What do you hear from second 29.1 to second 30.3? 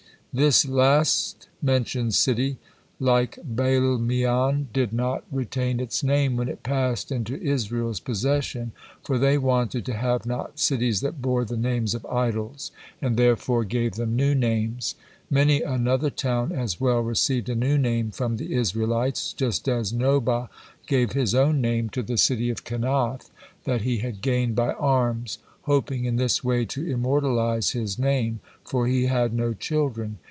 no children.